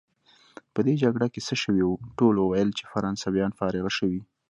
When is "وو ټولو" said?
1.85-2.41